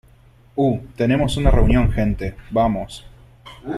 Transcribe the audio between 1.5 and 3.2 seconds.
reunión, gente. Vamos.